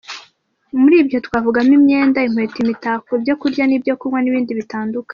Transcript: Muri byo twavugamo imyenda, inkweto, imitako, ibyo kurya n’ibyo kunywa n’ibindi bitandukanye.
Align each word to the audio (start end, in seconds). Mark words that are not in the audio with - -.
Muri 0.79 0.95
byo 1.07 1.17
twavugamo 1.25 1.71
imyenda, 1.79 2.19
inkweto, 2.27 2.57
imitako, 2.63 3.09
ibyo 3.19 3.33
kurya 3.41 3.63
n’ibyo 3.67 3.93
kunywa 3.99 4.19
n’ibindi 4.21 4.51
bitandukanye. 4.61 5.09